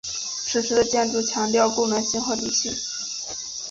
[0.47, 2.73] 此时的建筑强调功能性和理性。